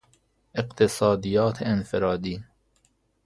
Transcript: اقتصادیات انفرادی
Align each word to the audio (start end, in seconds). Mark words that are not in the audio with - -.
اقتصادیات 0.55 1.57
انفرادی 1.61 2.43